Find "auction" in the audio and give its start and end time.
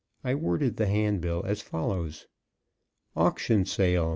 3.15-3.65